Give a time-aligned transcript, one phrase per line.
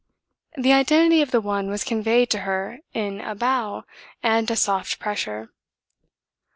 [0.57, 3.83] The identity of the one was conveyed to her in a bow
[4.23, 5.51] and a soft pressure.